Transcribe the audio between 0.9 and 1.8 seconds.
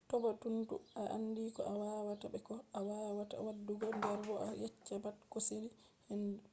a andi ko a